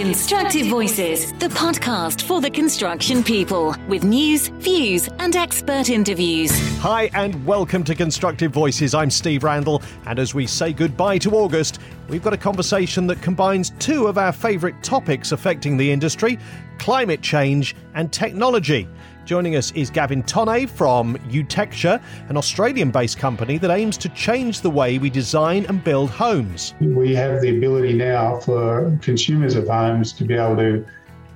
[0.00, 6.50] Constructive Voices, the podcast for the construction people, with news, views, and expert interviews.
[6.78, 8.94] Hi, and welcome to Constructive Voices.
[8.94, 13.20] I'm Steve Randall, and as we say goodbye to August, we've got a conversation that
[13.20, 16.38] combines two of our favourite topics affecting the industry
[16.78, 18.88] climate change and technology.
[19.24, 24.60] Joining us is Gavin Tonne from Utecture, an Australian based company that aims to change
[24.60, 26.74] the way we design and build homes.
[26.80, 30.84] We have the ability now for consumers of homes to be able to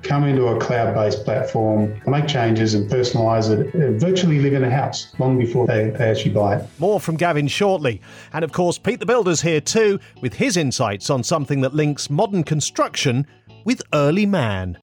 [0.04, 4.62] come into a cloud based platform, make changes and personalise it, uh, virtually live in
[4.62, 6.68] a house long before they, they actually buy it.
[6.78, 8.00] More from Gavin shortly.
[8.32, 12.10] And of course, Pete the Builder's here too, with his insights on something that links
[12.10, 13.26] modern construction
[13.64, 14.78] with early man.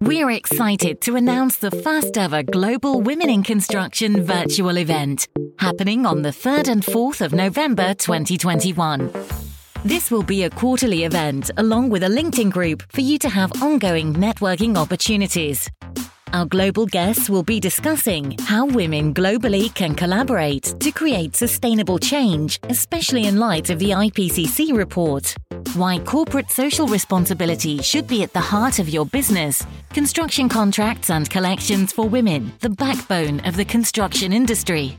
[0.00, 5.26] We're excited to announce the first ever Global Women in Construction virtual event,
[5.58, 9.10] happening on the 3rd and 4th of November 2021.
[9.84, 13.62] This will be a quarterly event along with a LinkedIn group for you to have
[13.62, 15.70] ongoing networking opportunities.
[16.32, 22.58] Our global guests will be discussing how women globally can collaborate to create sustainable change,
[22.64, 25.34] especially in light of the IPCC report.
[25.74, 31.30] Why corporate social responsibility should be at the heart of your business, construction contracts and
[31.30, 34.98] collections for women, the backbone of the construction industry.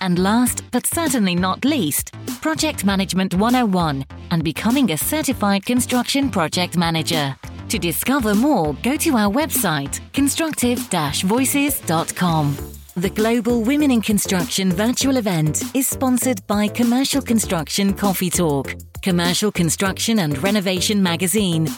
[0.00, 6.76] And last, but certainly not least, Project Management 101 and becoming a certified construction project
[6.76, 7.34] manager.
[7.68, 12.56] To discover more, go to our website, constructive voices.com.
[12.96, 19.50] The Global Women in Construction virtual event is sponsored by Commercial Construction Coffee Talk, Commercial
[19.50, 21.68] Construction and Renovation Magazine,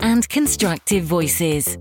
[0.00, 1.78] and Constructive Voices.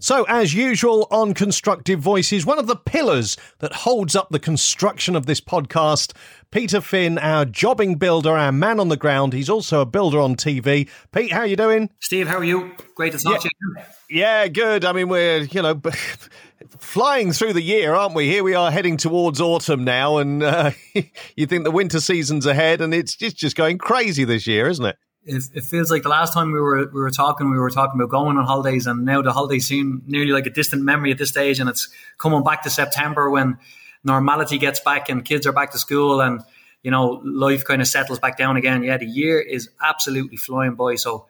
[0.00, 5.14] So, as usual on Constructive Voices, one of the pillars that holds up the construction
[5.14, 6.12] of this podcast,
[6.52, 9.32] Peter Finn, our jobbing builder, our man on the ground.
[9.32, 10.86] He's also a builder on TV.
[11.10, 11.88] Pete, how are you doing?
[11.98, 12.72] Steve, how are you?
[12.94, 13.38] Great to talk yeah.
[13.38, 13.82] to you.
[14.10, 14.84] Yeah, good.
[14.84, 15.80] I mean, we're, you know,
[16.78, 18.28] flying through the year, aren't we?
[18.28, 20.72] Here we are heading towards autumn now, and uh,
[21.36, 24.84] you think the winter season's ahead, and it's just, just going crazy this year, isn't
[24.84, 24.96] it?
[25.24, 27.98] it, it, feels like the last time we were we were talking, we were talking
[27.98, 31.18] about going on holidays, and now the holidays seem nearly like a distant memory at
[31.18, 31.60] this stage.
[31.60, 31.88] And it's
[32.18, 33.56] coming back to September when
[34.04, 36.42] normality gets back and kids are back to school, and
[36.82, 38.82] you know life kind of settles back down again.
[38.82, 40.96] Yeah, the year is absolutely flying by.
[40.96, 41.26] So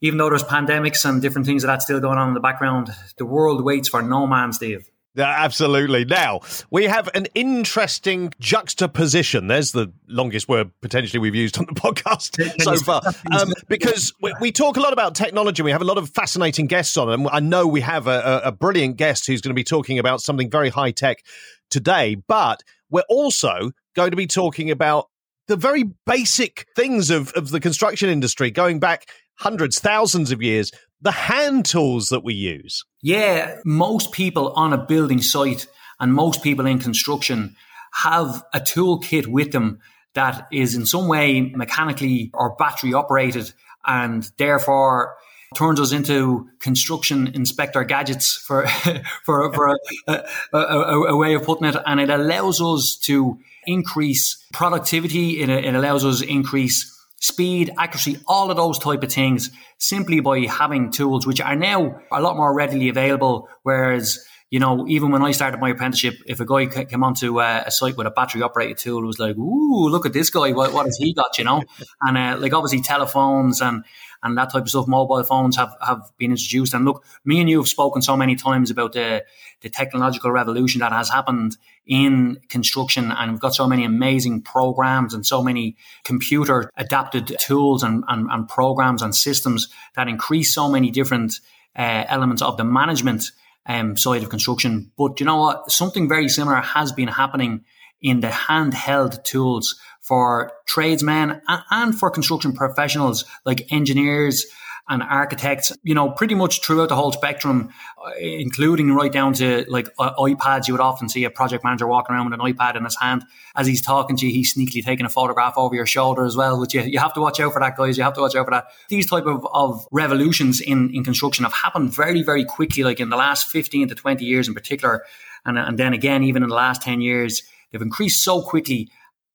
[0.00, 2.90] even though there's pandemics and different things that are still going on in the background,
[3.18, 4.88] the world waits for no man, Steve.
[5.14, 6.06] Yeah, absolutely.
[6.06, 6.40] Now,
[6.70, 9.46] we have an interesting juxtaposition.
[9.46, 13.02] There's the longest word potentially we've used on the podcast so far.
[13.30, 15.62] Um, because we, we, talk a lot about technology.
[15.62, 17.10] We have a lot of fascinating guests on.
[17.10, 20.22] And I know we have a, a brilliant guest who's going to be talking about
[20.22, 21.22] something very high tech
[21.72, 22.14] today.
[22.14, 25.08] But we're also going to be talking about
[25.48, 30.70] the very basic things of, of the construction industry going back hundreds, thousands of years,
[31.00, 32.84] the hand tools that we use.
[33.02, 35.66] Yeah, most people on a building site
[35.98, 37.56] and most people in construction
[37.92, 39.80] have a toolkit with them
[40.14, 43.52] that is in some way mechanically or battery operated
[43.84, 45.16] and therefore
[45.54, 48.66] turns us into construction inspector gadgets for
[49.24, 49.76] for, for a,
[50.06, 55.48] a, a, a, way of putting it and it allows us to increase productivity it,
[55.48, 56.92] it allows us increase
[57.22, 62.00] speed, accuracy, all of those type of things simply by having tools which are now
[62.10, 63.48] a lot more readily available.
[63.62, 64.18] Whereas,
[64.50, 67.70] you know, even when I started my apprenticeship, if a guy came onto a, a
[67.70, 70.50] site with a battery operated tool, it was like, ooh, look at this guy.
[70.50, 71.62] What, what has he got, you know?
[72.00, 73.84] and uh, like obviously telephones and,
[74.22, 76.74] and that type of stuff, mobile phones have, have been introduced.
[76.74, 79.24] And look, me and you have spoken so many times about the,
[79.60, 81.56] the technological revolution that has happened
[81.86, 83.10] in construction.
[83.10, 88.28] And we've got so many amazing programs and so many computer adapted tools and, and,
[88.30, 91.40] and programs and systems that increase so many different
[91.76, 93.32] uh, elements of the management
[93.66, 94.92] um, side of construction.
[94.96, 95.70] But you know what?
[95.70, 97.64] Something very similar has been happening
[98.00, 101.40] in the handheld tools for tradesmen
[101.70, 104.46] and for construction professionals like engineers,
[104.88, 107.70] and architects, you know, pretty much throughout the whole spectrum,
[108.04, 110.66] uh, including right down to like uh, iPads.
[110.66, 113.24] You would often see a project manager walking around with an iPad in his hand
[113.54, 114.32] as he's talking to you.
[114.32, 117.20] He's sneakily taking a photograph over your shoulder as well, which you, you have to
[117.20, 117.96] watch out for that, guys.
[117.96, 118.66] You have to watch out for that.
[118.88, 123.08] These type of, of revolutions in, in construction have happened very, very quickly, like in
[123.08, 125.04] the last 15 to 20 years in particular.
[125.44, 128.90] And, and then again, even in the last 10 years, they've increased so quickly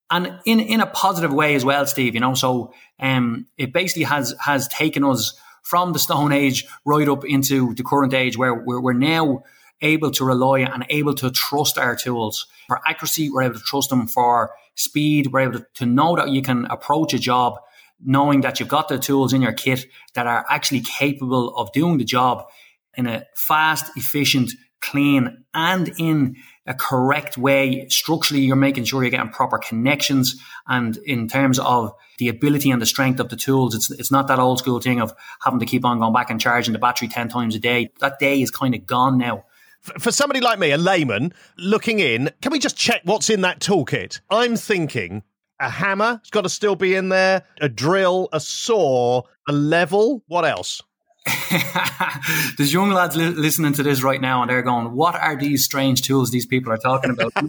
[0.09, 2.13] and in in a positive way as well, Steve.
[2.13, 5.33] You know, so um, it basically has has taken us
[5.63, 9.43] from the Stone Age right up into the current age, where we're, we're now
[9.81, 13.29] able to rely and able to trust our tools for accuracy.
[13.29, 15.27] We're able to trust them for speed.
[15.27, 17.59] We're able to, to know that you can approach a job
[18.03, 21.97] knowing that you've got the tools in your kit that are actually capable of doing
[21.97, 22.45] the job
[22.95, 24.51] in a fast, efficient,
[24.81, 26.35] clean, and in
[26.67, 27.87] a correct way.
[27.89, 30.35] Structurally, you're making sure you're getting proper connections.
[30.67, 34.27] And in terms of the ability and the strength of the tools, it's, it's not
[34.27, 37.07] that old school thing of having to keep on going back and charging the battery
[37.07, 37.91] 10 times a day.
[37.99, 39.45] That day is kind of gone now.
[39.99, 43.61] For somebody like me, a layman, looking in, can we just check what's in that
[43.61, 44.19] toolkit?
[44.29, 45.23] I'm thinking
[45.59, 50.23] a hammer has got to still be in there, a drill, a saw, a level.
[50.27, 50.81] What else?
[52.57, 55.65] There's young lads li- listening to this right now, and they're going, "What are these
[55.65, 57.33] strange tools these people are talking about?"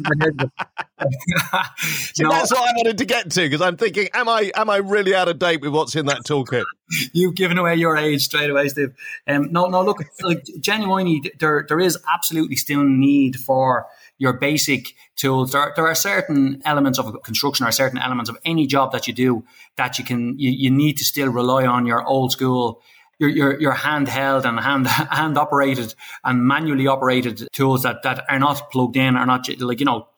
[1.79, 4.69] See, no, that's what I wanted to get to because I'm thinking, am I am
[4.71, 6.65] I really out of date with what's in that toolkit?
[7.13, 8.95] You've given away your age straight away, Steve.
[9.27, 13.87] Um, no, no, look, like, genuinely, there there is absolutely still need for
[14.19, 15.53] your basic tools.
[15.53, 19.15] There, there are certain elements of construction or certain elements of any job that you
[19.15, 19.45] do
[19.77, 22.83] that you can you, you need to still rely on your old school
[23.19, 25.95] your, your, your handheld and hand, hand operated
[26.25, 30.09] and manually operated tools that, that are not plugged in, are not like, you know,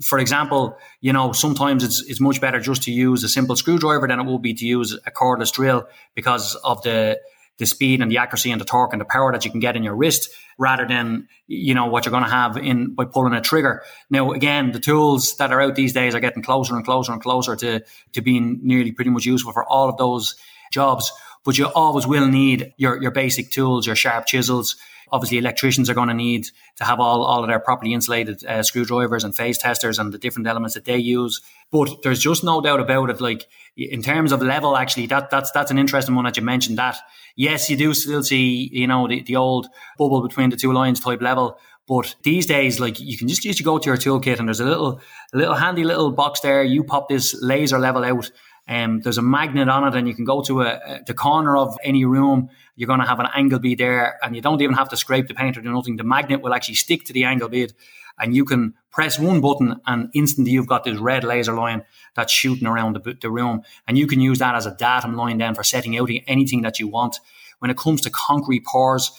[0.00, 4.06] for example, you know, sometimes it's, it's much better just to use a simple screwdriver
[4.06, 7.18] than it will be to use a cordless drill because of the,
[7.58, 9.74] the speed and the accuracy and the torque and the power that you can get
[9.74, 10.28] in your wrist
[10.58, 13.82] rather than, you know, what you're going to have in by pulling a trigger.
[14.10, 17.22] Now, again, the tools that are out these days are getting closer and closer and
[17.22, 17.82] closer to,
[18.12, 20.34] to being nearly pretty much useful for all of those
[20.70, 21.10] jobs
[21.46, 24.74] but you always will need your, your basic tools, your sharp chisels.
[25.12, 26.44] Obviously, electricians are going to need
[26.74, 30.18] to have all, all of their properly insulated uh, screwdrivers and phase testers and the
[30.18, 31.40] different elements that they use.
[31.70, 33.20] But there's just no doubt about it.
[33.20, 33.46] Like
[33.76, 36.78] in terms of level, actually, that that's that's an interesting one that you mentioned.
[36.78, 36.96] That
[37.36, 40.98] yes, you do still see you know the, the old bubble between the two lines
[40.98, 41.60] type level.
[41.86, 44.64] But these days, like you can just just go to your toolkit and there's a
[44.64, 45.00] little
[45.32, 46.64] a little handy little box there.
[46.64, 48.32] You pop this laser level out
[48.68, 51.56] um, there's a magnet on it, and you can go to a, a, the corner
[51.56, 52.50] of any room.
[52.74, 55.28] You're going to have an angle bead there, and you don't even have to scrape
[55.28, 55.96] the paint or do nothing.
[55.96, 57.74] The magnet will actually stick to the angle bead,
[58.18, 61.84] and you can press one button, and instantly you've got this red laser line
[62.14, 65.38] that's shooting around the, the room, and you can use that as a datum line
[65.38, 67.20] then for setting out anything that you want.
[67.60, 69.12] When it comes to concrete pours,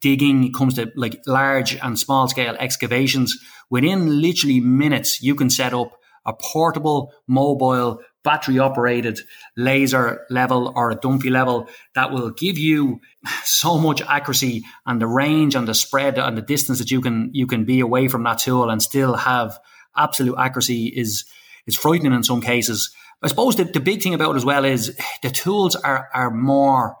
[0.00, 3.38] digging, it comes to like large and small scale excavations,
[3.70, 9.20] within literally minutes, you can set up a portable, mobile battery operated
[9.56, 13.00] laser level or a dumpy level that will give you
[13.44, 17.30] so much accuracy and the range and the spread and the distance that you can
[17.32, 19.58] you can be away from that tool and still have
[19.96, 21.24] absolute accuracy is
[21.66, 22.94] is frightening in some cases.
[23.22, 26.30] I suppose the, the big thing about it as well is the tools are are
[26.30, 26.96] more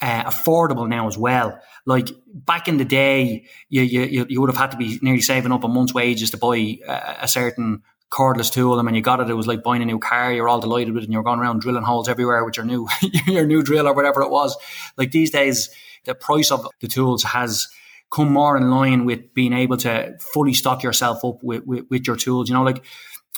[0.00, 1.58] uh, affordable now as well.
[1.86, 5.52] Like back in the day, you, you you would have had to be nearly saving
[5.52, 8.78] up a month's wages to buy a, a certain cordless tool.
[8.78, 10.32] And when you got it, it was like buying a new car.
[10.32, 12.88] You're all delighted with it and you're going around drilling holes everywhere with your new,
[13.26, 14.56] your new drill or whatever it was.
[14.96, 15.70] Like these days,
[16.04, 17.68] the price of the tools has
[18.10, 22.06] come more in line with being able to fully stock yourself up with, with, with
[22.06, 22.48] your tools.
[22.48, 22.84] You know, like,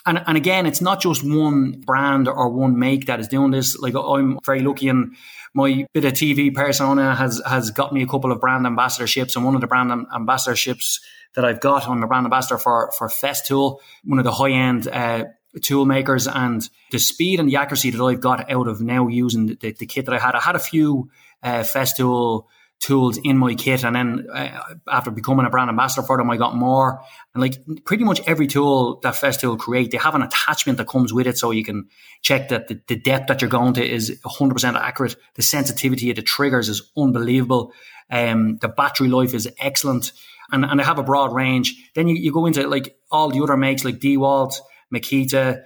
[0.06, 3.78] and, and again, it's not just one brand or one make that is doing this.
[3.78, 5.16] Like I'm very lucky and
[5.58, 9.44] my bit of TV persona has, has got me a couple of brand ambassadorships and
[9.44, 11.00] one of the brand ambassadorships
[11.34, 11.88] that I've got.
[11.88, 15.24] I'm a brand ambassador for for Festool, one of the high end uh,
[15.60, 19.46] tool makers, and the speed and the accuracy that I've got out of now using
[19.46, 20.36] the, the, the kit that I had.
[20.36, 21.10] I had a few
[21.42, 22.44] uh, Festool
[22.80, 26.36] tools in my kit, and then uh, after becoming a brand ambassador for them, I
[26.36, 27.00] got more.
[27.34, 31.12] And like pretty much every tool that Festool create, they have an attachment that comes
[31.12, 31.88] with it, so you can
[32.22, 35.16] check that the, the depth that you're going to is 100% accurate.
[35.34, 37.72] The sensitivity of the triggers is unbelievable.
[38.10, 40.12] Um, the battery life is excellent
[40.50, 41.90] and, and they have a broad range.
[41.94, 44.54] Then you, you go into like all the other makes like DeWalt,
[44.94, 45.62] Makita,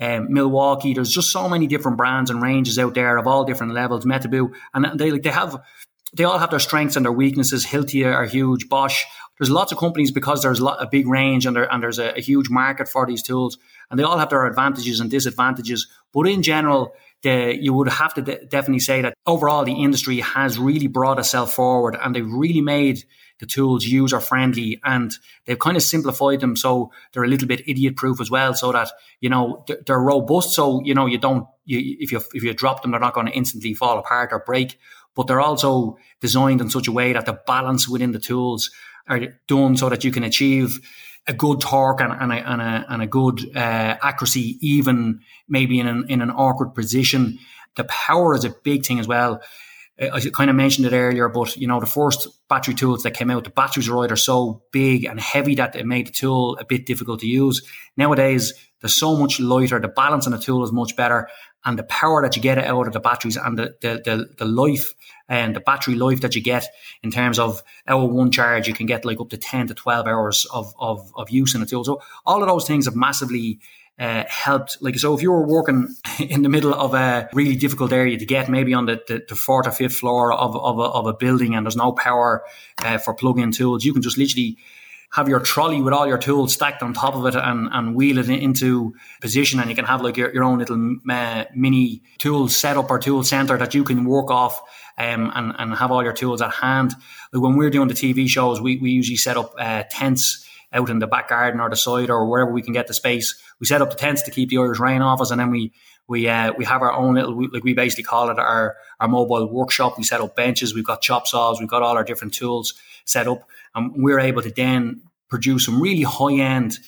[0.00, 0.94] um, Milwaukee.
[0.94, 4.04] There's just so many different brands and ranges out there of all different levels.
[4.04, 5.60] Metabo, and they like they have
[6.14, 7.66] they all have their strengths and their weaknesses.
[7.66, 8.68] Hilti are huge.
[8.68, 9.04] Bosch.
[9.38, 12.20] There's lots of companies because there's a, big range and, there, and there's a, a,
[12.20, 13.58] huge market for these tools,
[13.90, 15.88] and they all have their advantages and disadvantages.
[16.12, 20.20] But in general, the, you would have to de- definitely say that overall the industry
[20.20, 23.04] has really brought itself forward, and they've really made
[23.42, 27.60] the tools user friendly and they've kind of simplified them so they're a little bit
[27.66, 28.88] idiot proof as well so that
[29.20, 32.82] you know they're robust so you know you don't you, if you if you drop
[32.82, 34.78] them they're not going to instantly fall apart or break
[35.14, 38.70] but they're also designed in such a way that the balance within the tools
[39.08, 40.80] are done so that you can achieve
[41.26, 45.78] a good torque and, and, a, and, a, and a good uh, accuracy even maybe
[45.78, 47.38] in an, in an awkward position
[47.76, 49.40] the power is a big thing as well
[50.00, 53.30] I kind of mentioned it earlier, but you know, the first battery tools that came
[53.30, 56.64] out, the batteries are either so big and heavy that it made the tool a
[56.64, 57.62] bit difficult to use.
[57.96, 59.80] Nowadays, they're so much lighter.
[59.80, 61.28] The balance on the tool is much better,
[61.64, 64.44] and the power that you get out of the batteries and the the the, the
[64.44, 64.92] life
[65.28, 66.66] and the battery life that you get
[67.02, 70.06] in terms of hour one charge, you can get like up to ten to twelve
[70.06, 71.84] hours of of, of use in the tool.
[71.84, 73.60] So all of those things have massively
[73.98, 74.78] uh, helped.
[74.80, 78.26] Like, so if you were working in the middle of a really difficult area to
[78.26, 81.14] get, maybe on the, the, the fourth or fifth floor of, of, a, of a
[81.14, 82.42] building and there's no power
[82.84, 84.58] uh, for plug-in tools, you can just literally
[85.12, 88.18] have your trolley with all your tools stacked on top of it and, and wheel
[88.18, 92.48] it into position and you can have like your, your own little uh, mini tool
[92.48, 94.60] setup or tool center that you can work off
[94.98, 96.94] um, and, and have all your tools at hand.
[97.32, 100.88] Like when we're doing the TV shows, we, we usually set up uh, tents out
[100.88, 103.40] in the back garden or the side or wherever we can get the space.
[103.60, 105.72] We set up the tents to keep the Irish rain off us, and then we
[106.08, 109.52] we uh, we have our own little like we basically call it our our mobile
[109.52, 109.98] workshop.
[109.98, 113.28] We set up benches, we've got chop saws, we've got all our different tools set
[113.28, 116.78] up, and we're able to then produce some really high end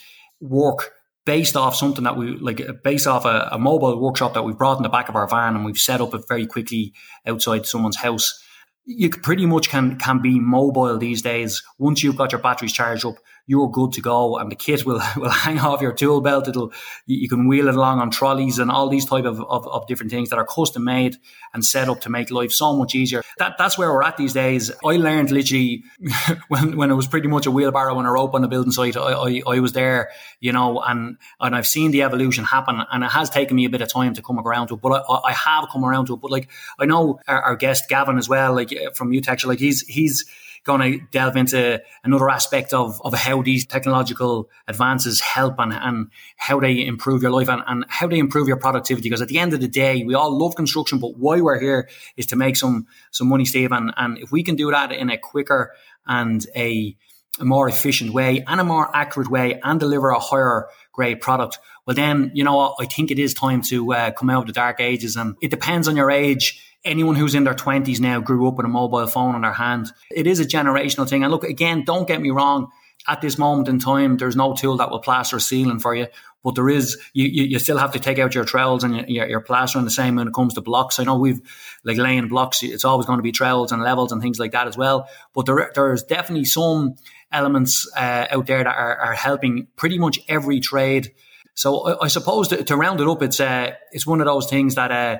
[0.40, 0.92] work
[1.24, 4.76] based off something that we like based off a, a, mobile workshop that we've brought
[4.76, 6.92] in the back of our van and we've set up it very quickly
[7.26, 8.42] outside someone's house.
[8.84, 13.06] You pretty much can can be mobile these days once you've got your batteries charged
[13.06, 16.48] up you're good to go and the kit will, will hang off your tool belt.
[16.48, 16.72] It'll,
[17.06, 20.10] you can wheel it along on trolleys and all these type of, of, of, different
[20.10, 21.16] things that are custom made
[21.52, 23.22] and set up to make life so much easier.
[23.38, 24.70] That, that's where we're at these days.
[24.84, 25.84] I learned literally
[26.48, 28.96] when, when it was pretty much a wheelbarrow and a rope on the building site.
[28.96, 30.10] I, I, I was there,
[30.40, 33.70] you know, and, and I've seen the evolution happen and it has taken me a
[33.70, 36.14] bit of time to come around to it, but I, I have come around to
[36.14, 36.20] it.
[36.20, 36.48] But like,
[36.78, 40.24] I know our, our guest Gavin as well, like from UTech, like he's, he's,
[40.64, 46.11] going to delve into another aspect of, of how these technological advances help and, and
[46.37, 49.09] how they improve your life and, and how they improve your productivity.
[49.09, 51.88] Because at the end of the day, we all love construction, but why we're here
[52.16, 53.73] is to make some, some money, Steve.
[53.73, 55.73] And, and if we can do that in a quicker
[56.06, 56.97] and a,
[57.38, 61.59] a more efficient way and a more accurate way and deliver a higher grade product,
[61.87, 64.47] well, then, you know, what, I think it is time to uh, come out of
[64.47, 65.16] the dark ages.
[65.16, 68.66] And it depends on your age anyone who's in their 20s now grew up with
[68.66, 69.90] a mobile phone in their hand.
[70.10, 71.22] It is a generational thing.
[71.22, 72.70] And look, again, don't get me wrong.
[73.06, 76.06] At this moment in time, there's no tool that will plaster a ceiling for you.
[76.42, 79.26] But there is, you, you, you still have to take out your trowels and your,
[79.26, 80.98] your plastering the same when it comes to blocks.
[80.98, 81.40] I know we've,
[81.84, 84.68] like laying blocks, it's always going to be trowels and levels and things like that
[84.68, 85.08] as well.
[85.34, 86.96] But there, there's definitely some
[87.32, 91.12] elements uh, out there that are, are helping pretty much every trade.
[91.54, 94.48] So I, I suppose to, to, round it up, it's uh, it's one of those
[94.48, 95.18] things that uh,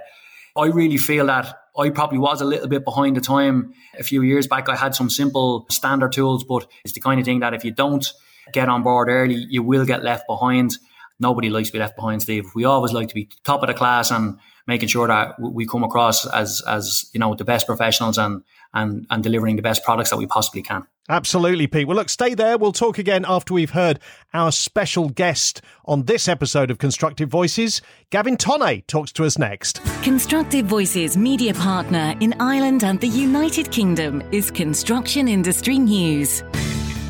[0.57, 4.23] I really feel that I probably was a little bit behind the time a few
[4.23, 4.69] years back.
[4.69, 7.73] I had some simple standard tools, but it's the kind of thing that if you
[7.73, 8.07] don't
[8.53, 10.79] get on board early, you will get left behind.
[11.19, 12.51] Nobody likes to be left behind, Steve.
[12.55, 15.85] We always like to be top of the class and making sure that we come
[15.85, 18.43] across as as you know the best professionals and
[18.73, 20.87] and and delivering the best products that we possibly can.
[21.09, 21.87] Absolutely, Pete.
[21.87, 22.57] Well, look, stay there.
[22.57, 24.01] We'll talk again after we've heard
[24.33, 27.83] our special guest on this episode of Constructive Voices.
[28.09, 29.83] Gavin Tonne talks to us next.
[30.03, 36.43] Constructive Voices media partner in Ireland and the United Kingdom is Construction Industry News.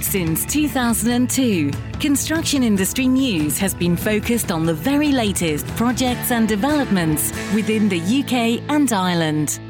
[0.00, 1.70] Since 2002,
[2.00, 7.98] Construction Industry News has been focused on the very latest projects and developments within the
[8.00, 9.60] UK and Ireland.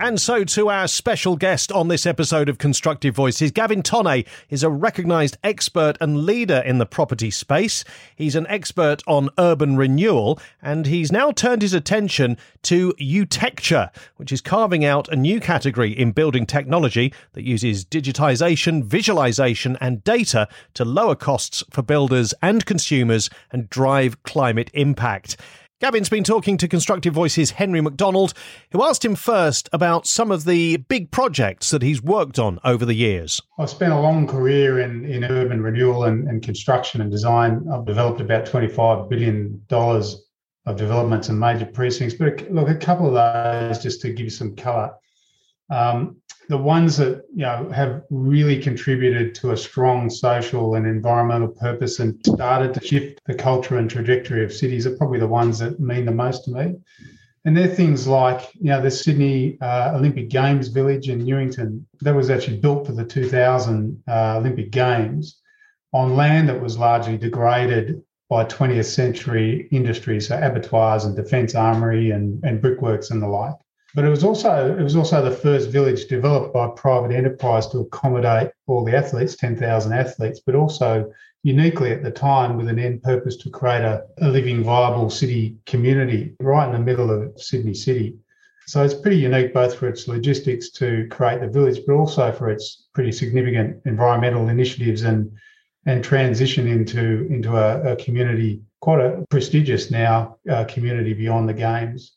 [0.00, 3.52] And so to our special guest on this episode of Constructive Voices.
[3.52, 7.84] Gavin Tonne is a recognised expert and leader in the property space.
[8.16, 14.32] He's an expert on urban renewal, and he's now turned his attention to Utecture, which
[14.32, 20.48] is carving out a new category in building technology that uses digitisation, visualisation, and data
[20.74, 25.36] to lower costs for builders and consumers and drive climate impact.
[25.80, 28.32] Gavin's been talking to Constructive Voices Henry McDonald,
[28.70, 32.84] who asked him first about some of the big projects that he's worked on over
[32.84, 33.42] the years.
[33.58, 37.66] I've spent a long career in, in urban renewal and, and construction and design.
[37.72, 42.14] I've developed about $25 billion of developments in major precincts.
[42.14, 44.94] But look, a couple of those just to give you some colour.
[45.70, 51.48] Um, the ones that you know have really contributed to a strong social and environmental
[51.48, 55.58] purpose and started to shift the culture and trajectory of cities are probably the ones
[55.58, 56.74] that mean the most to me.
[57.46, 62.14] And they're things like, you know, the Sydney uh, Olympic Games Village in Newington that
[62.14, 65.40] was actually built for the 2000 uh, Olympic Games
[65.92, 72.10] on land that was largely degraded by 20th century industry, so abattoirs and defence armory
[72.10, 73.54] and, and brickworks and the like.
[73.94, 77.78] But it was also it was also the first village developed by private enterprise to
[77.80, 81.12] accommodate all the athletes, 10,000 athletes, but also
[81.44, 85.56] uniquely at the time with an end purpose to create a, a living, viable city
[85.66, 88.16] community right in the middle of Sydney City.
[88.66, 92.50] So it's pretty unique both for its logistics to create the village, but also for
[92.50, 95.30] its pretty significant environmental initiatives and
[95.86, 101.54] and transition into into a, a community quite a prestigious now uh, community beyond the
[101.54, 102.16] games.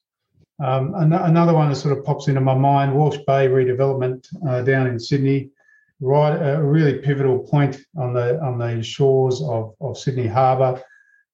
[0.60, 4.62] Um, an- another one that sort of pops into my mind: Walsh Bay redevelopment uh,
[4.64, 5.52] down in Sydney,
[6.00, 10.82] right a really pivotal point on the on the shores of, of Sydney Harbour,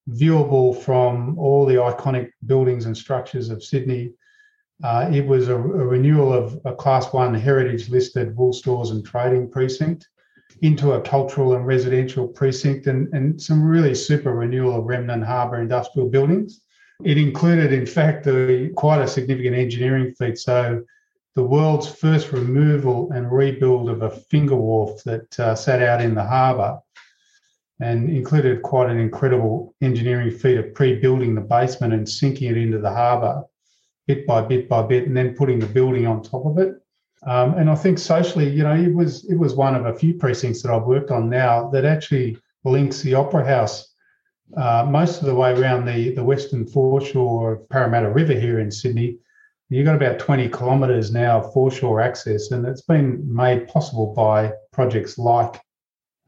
[0.09, 4.13] viewable from all the iconic buildings and structures of Sydney.
[4.83, 9.05] Uh, it was a, a, renewal of a Class One heritage listed wool stores and
[9.05, 10.09] trading precinct
[10.61, 15.61] into a cultural and residential precinct, and, and some really super renewal of remnant harbour
[15.61, 16.62] industrial buildings.
[17.03, 18.27] It included, in fact,
[18.75, 20.37] quite a significant engineering feat.
[20.37, 20.83] So,
[21.35, 26.13] the world's first removal and rebuild of a finger wharf that uh, sat out in
[26.13, 26.79] the harbour
[27.79, 32.57] and included quite an incredible engineering feat of pre building the basement and sinking it
[32.57, 33.43] into the harbour
[34.07, 36.75] bit by bit by bit, and then putting the building on top of it.
[37.25, 40.15] Um, and I think socially, you know, it was it was one of a few
[40.15, 43.92] precincts that I've worked on now that actually links the Opera House
[44.57, 48.71] uh, most of the way around the the western foreshore of Parramatta River here in
[48.71, 49.17] Sydney.
[49.69, 54.53] You've got about 20 kilometres now of foreshore access, and it's been made possible by
[54.71, 55.59] projects like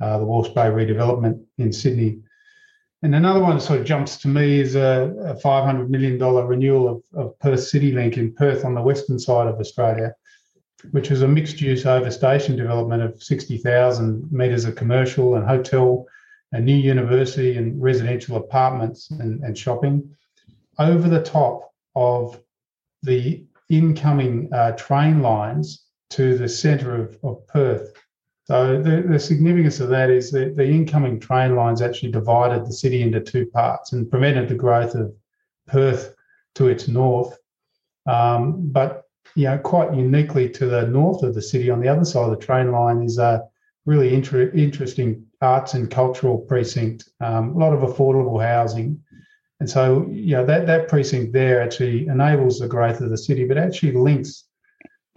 [0.01, 2.20] uh, the Walsh Bay redevelopment in Sydney
[3.05, 6.88] and another one that sort of jumps to me is a, a $500 million renewal
[6.88, 10.15] of, of Perth City Link in Perth on the western side of Australia,
[10.89, 16.08] which was a mixed use over station development of 60,000 metres of commercial and hotel,
[16.52, 20.10] a new university and residential apartments and, and shopping
[20.80, 22.40] over the top of
[23.04, 27.94] the incoming uh, train lines to the centre of, of Perth
[28.46, 32.74] so the, the significance of that is that the incoming train lines actually divided the
[32.74, 35.14] city into two parts and prevented the growth of
[35.66, 36.16] Perth
[36.56, 37.38] to its north.
[38.06, 42.06] Um, but you know, quite uniquely to the north of the city, on the other
[42.06, 43.44] side of the train line, is a
[43.86, 47.10] really inter- interesting arts and cultural precinct.
[47.22, 49.01] Um, a lot of affordable housing,
[49.60, 53.46] and so you know that that precinct there actually enables the growth of the city,
[53.46, 54.46] but actually links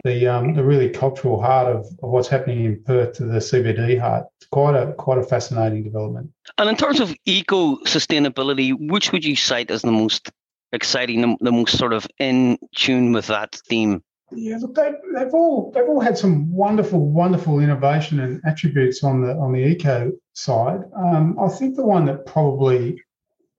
[0.03, 3.99] the um, the really cultural heart of, of what's happening in Perth to the CBD
[3.99, 4.27] heart.
[4.37, 6.31] It's quite a quite a fascinating development.
[6.57, 10.31] And in terms of eco sustainability, which would you cite as the most
[10.71, 14.03] exciting, the, the most sort of in tune with that theme?
[14.31, 19.21] Yeah, look, they, they've all they've all had some wonderful, wonderful innovation and attributes on
[19.21, 20.81] the on the eco side.
[20.95, 23.01] Um, I think the one that probably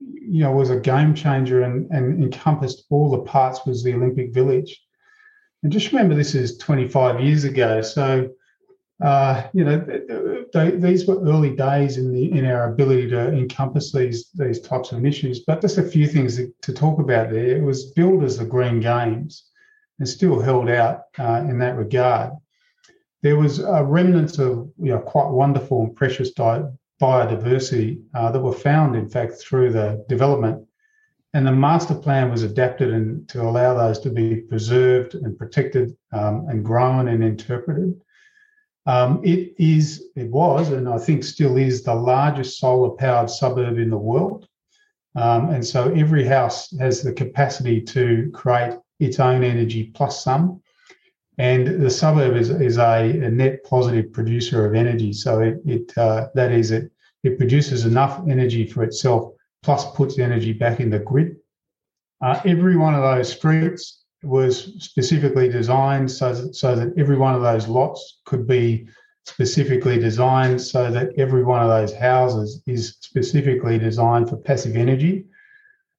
[0.01, 4.33] you know was a game changer and, and encompassed all the parts was the Olympic
[4.33, 4.81] Village.
[5.63, 7.83] And just remember, this is 25 years ago.
[7.83, 8.31] So,
[9.05, 13.93] uh, you know, they, these were early days in the in our ability to encompass
[13.93, 15.41] these these types of issues.
[15.41, 17.57] But just a few things to talk about there.
[17.57, 19.50] It was billed as the Green Games,
[20.01, 22.33] and still held out uh, in that regard.
[23.23, 28.53] There was a remnants of you know quite wonderful and precious biodiversity uh, that were
[28.53, 30.67] found, in fact, through the development
[31.33, 35.97] and the master plan was adapted and to allow those to be preserved and protected
[36.13, 38.01] um, and grown and interpreted.
[38.87, 43.79] Um, it is, it was, and I think still is the largest solar powered suburb
[43.79, 44.49] in the world.
[45.15, 50.63] Um, and so every house has the capacity to create its own energy plus some.
[51.39, 55.13] And the suburb is, is a, a net positive producer of energy.
[55.13, 59.33] So it, it uh, that is, it, it produces enough energy for itself
[59.63, 61.37] plus puts energy back in the grid.
[62.21, 67.35] Uh, every one of those streets was specifically designed so that, so that every one
[67.35, 68.87] of those lots could be
[69.25, 75.25] specifically designed so that every one of those houses is specifically designed for passive energy.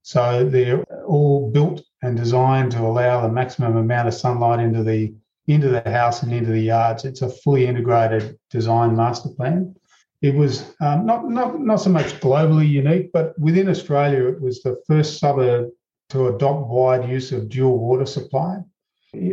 [0.04, 5.14] So they're all built and designed to allow the maximum amount of sunlight into the
[5.48, 7.04] into the house and into the yards.
[7.04, 9.76] It's a fully integrated design master plan
[10.22, 14.62] it was um, not, not, not so much globally unique, but within Australia, it was
[14.62, 15.72] the first suburb
[16.10, 18.60] to adopt wide use of dual water supply.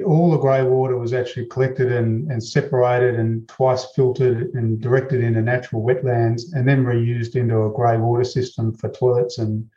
[0.07, 5.23] All the grey water was actually collected and, and separated and twice filtered and directed
[5.23, 9.69] into natural wetlands and then reused into a grey water system for toilets and,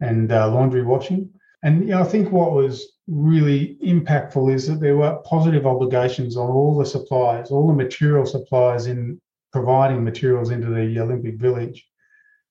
[0.00, 1.28] and uh, laundry washing.
[1.62, 6.36] And you know, I think what was really impactful is that there were positive obligations
[6.36, 9.20] on all the suppliers, all the material suppliers in
[9.52, 11.86] providing materials into the Olympic Village.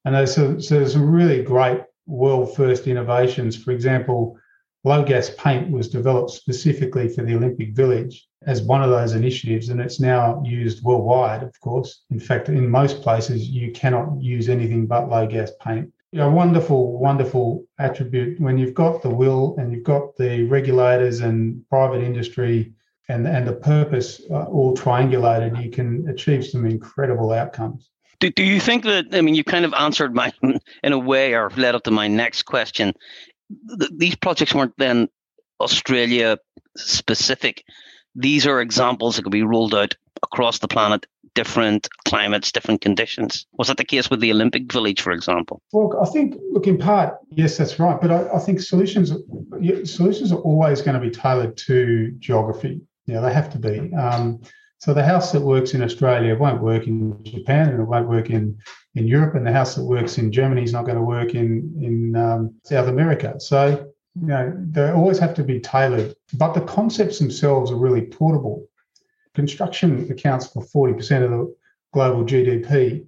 [0.06, 3.56] And there's some, so there's some really great world first innovations.
[3.56, 4.38] For example,
[4.84, 9.69] low gas paint was developed specifically for the Olympic Village as one of those initiatives,
[9.69, 12.04] and it's now used worldwide, of course.
[12.10, 15.91] In fact, in most places, you cannot use anything but low gas paint.
[16.12, 21.63] Know, wonderful, wonderful attribute when you've got the will and you've got the regulators and
[21.69, 22.74] private industry
[23.10, 27.91] and, and the purpose uh, all triangulated, you can achieve some incredible outcomes.
[28.19, 30.34] Do, do you think that, I mean, you kind of answered my,
[30.84, 32.93] in a way, or led up to my next question.
[33.91, 35.10] these projects weren't then
[35.60, 36.38] Australia
[36.76, 37.63] specific.
[38.15, 43.46] These are examples that could be rolled out across the planet, different climates, different conditions.
[43.58, 45.62] Was that the case with the Olympic Village, for example?
[45.72, 48.00] Well, I think, look, in part, yes, that's right.
[48.00, 49.12] But I, I think solutions
[49.84, 52.82] solutions are always going to be tailored to geography.
[53.06, 53.94] Yeah, they have to be.
[53.96, 54.42] Um,
[54.80, 58.30] so the house that works in Australia won't work in Japan, and it won't work
[58.30, 58.58] in
[58.96, 61.74] in Europe, and the house that works in Germany is not going to work in
[61.82, 63.39] in um, South America.
[63.39, 68.04] So you know they always have to be tailored, but the concepts themselves are really
[68.04, 68.68] portable.
[69.36, 71.56] Construction accounts for forty percent of the
[71.94, 73.06] global GDP,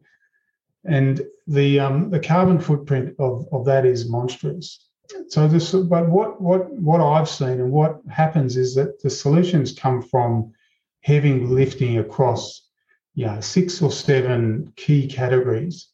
[0.85, 4.87] and the um, the carbon footprint of, of that is monstrous.
[5.27, 9.73] So this, but what what what I've seen and what happens is that the solutions
[9.77, 10.53] come from
[11.01, 12.69] heavy lifting across
[13.15, 15.89] yeah, six or seven key categories.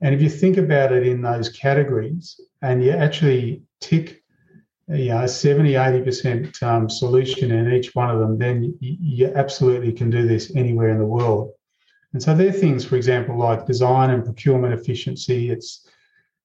[0.00, 4.21] And if you think about it in those categories and you actually tick
[4.92, 10.26] know, 70, 80% um, solution in each one of them, then you, absolutely can do
[10.26, 11.52] this anywhere in the world.
[12.12, 15.50] And so there are things, for example, like design and procurement efficiency.
[15.50, 15.88] It's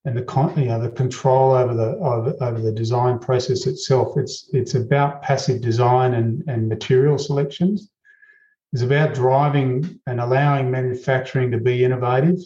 [0.06, 4.18] and the you know, the control over the over, over the design process itself.
[4.18, 7.90] It's it's about passive design and, and material selections.
[8.72, 12.40] It's about driving and allowing manufacturing to be innovative.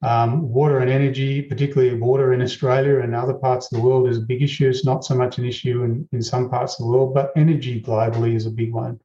[0.00, 4.18] Um, water and energy, particularly water in Australia and other parts of the world, is
[4.18, 4.68] a big issue.
[4.68, 7.82] It's not so much an issue in, in some parts of the world, but energy
[7.82, 9.00] globally is a big one.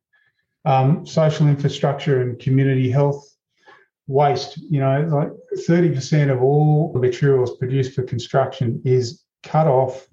[0.65, 3.27] Um, social infrastructure and community health
[4.07, 4.57] waste.
[4.57, 5.31] You know, like
[5.67, 10.07] 30% of all materials produced for construction is cut off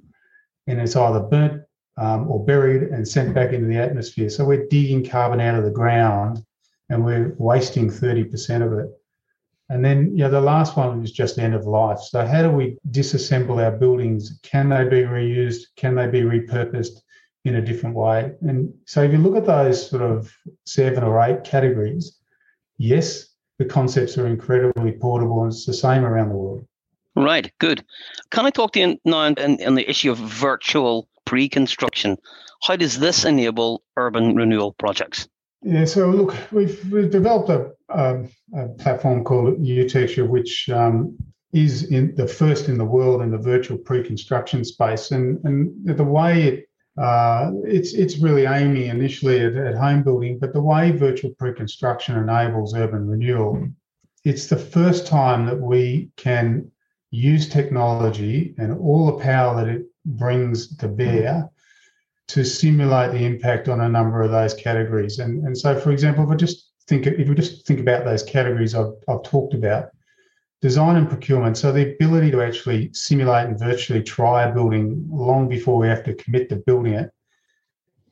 [0.66, 1.62] and it's either burnt
[1.98, 4.30] um, or buried and sent back into the atmosphere.
[4.30, 6.44] So we're digging carbon out of the ground
[6.88, 8.88] and we're wasting 30% of it.
[9.70, 12.00] And then, you know, the last one is just end of life.
[12.00, 14.40] So how do we disassemble our buildings?
[14.42, 15.62] Can they be reused?
[15.76, 17.00] Can they be repurposed
[17.44, 18.32] in a different way?
[18.42, 20.32] And so if you look at those sort of
[20.66, 22.18] seven or eight categories,
[22.78, 23.28] yes,
[23.58, 26.66] the concepts are incredibly portable and it's the same around the world.
[27.14, 27.84] Right, good.
[28.30, 32.16] Can I talk to you now on, on the issue of virtual pre-construction?
[32.64, 35.28] How does this enable urban renewal projects?
[35.62, 41.16] Yeah, so look, we've, we've developed a, a, platform called Utecture, which um,
[41.52, 46.04] is in the first in the world in the virtual pre-construction space, and and the
[46.04, 46.68] way it
[47.00, 52.16] uh, it's it's really aiming initially at, at home building, but the way virtual pre-construction
[52.16, 53.68] enables urban renewal,
[54.24, 56.70] it's the first time that we can
[57.10, 61.50] use technology and all the power that it brings to bear
[62.28, 65.18] to simulate the impact on a number of those categories.
[65.18, 68.22] And, and so, for example, if I just think if we just think about those
[68.24, 69.90] categories I've, I've talked about,
[70.60, 71.56] design and procurement.
[71.56, 76.04] So the ability to actually simulate and virtually try a building long before we have
[76.04, 77.10] to commit to building it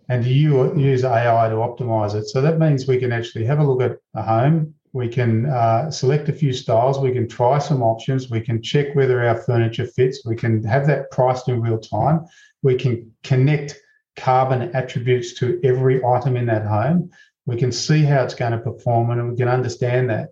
[0.08, 2.28] and to use AI to optimize it.
[2.28, 4.74] So that means we can actually have a look at a home.
[4.94, 6.98] We can uh, select a few styles.
[6.98, 8.30] We can try some options.
[8.30, 10.24] We can check whether our furniture fits.
[10.24, 12.24] We can have that priced in real time.
[12.62, 13.78] We can connect
[14.16, 17.10] carbon attributes to every item in that home.
[17.48, 20.28] We can see how it's going to perform and we can understand that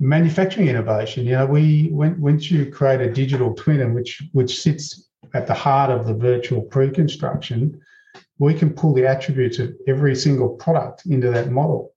[0.00, 1.24] manufacturing innovation.
[1.24, 5.54] You know, we once you create a digital twin, and which which sits at the
[5.54, 7.80] heart of the virtual pre-construction,
[8.40, 11.92] we can pull the attributes of every single product into that model.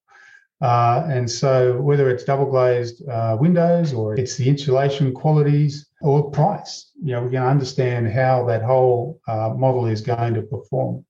[0.62, 6.30] Uh, and so, whether it's double glazed uh, windows or it's the insulation qualities or
[6.30, 11.04] price, you know, we can understand how that whole uh, model is going to perform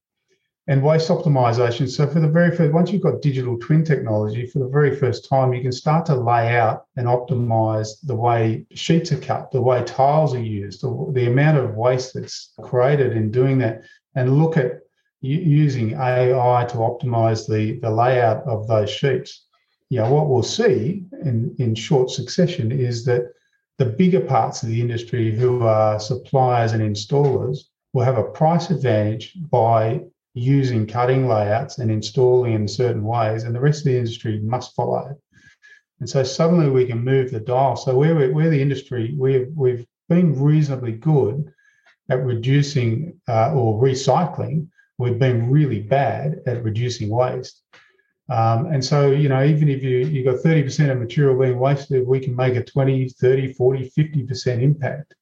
[0.68, 1.88] and waste optimization.
[1.88, 5.28] So for the very first, once you've got digital twin technology, for the very first
[5.28, 9.60] time, you can start to lay out and optimize the way sheets are cut, the
[9.60, 13.82] way tiles are used, the, the amount of waste that's created in doing that,
[14.16, 14.80] and look at
[15.20, 19.46] using AI to optimize the, the layout of those sheets.
[19.88, 23.32] You know, what we'll see in, in short succession is that
[23.78, 27.58] the bigger parts of the industry who are suppliers and installers
[27.92, 30.00] will have a price advantage by
[30.36, 34.74] using cutting layouts and installing in certain ways, and the rest of the industry must
[34.74, 35.16] follow.
[35.98, 37.74] And so suddenly we can move the dial.
[37.74, 41.50] So where we're, the industry, we've we've been reasonably good
[42.10, 44.68] at reducing uh, or recycling.
[44.98, 47.62] We've been really bad at reducing waste.
[48.28, 52.06] Um, and so, you know, even if you, you've got 30% of material being wasted,
[52.06, 55.14] we can make a 20, 30, 40, 50% impact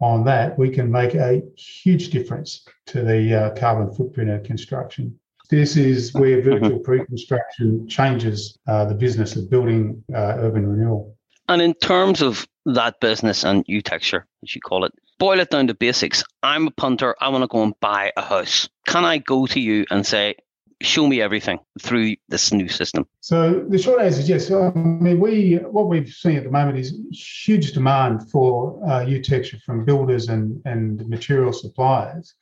[0.00, 5.18] on that, we can make a huge difference to the uh, carbon footprint of construction.
[5.50, 6.64] This is where mm-hmm.
[6.64, 11.16] virtual pre construction changes uh, the business of building uh, urban renewal.
[11.48, 15.66] And in terms of that business and Utecture, as you call it, boil it down
[15.68, 16.22] to basics.
[16.42, 17.16] I'm a punter.
[17.20, 18.68] I want to go and buy a house.
[18.86, 20.36] Can I go to you and say,
[20.80, 23.06] show me everything through this new system?
[23.20, 24.50] So the short answer is yes.
[24.50, 29.58] I mean, we what we've seen at the moment is huge demand for uh, Utecture
[29.64, 32.34] from builders and and material suppliers.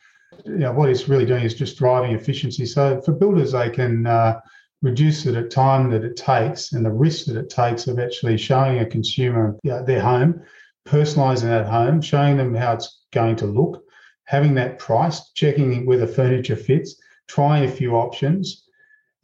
[0.44, 2.66] You know, what it's really doing is just driving efficiency.
[2.66, 4.40] So for builders, they can uh,
[4.82, 8.80] reduce the time that it takes and the risk that it takes of actually showing
[8.80, 10.42] a consumer you know, their home,
[10.86, 13.82] personalising that home, showing them how it's going to look,
[14.24, 18.64] having that price, checking whether furniture fits trying a few options,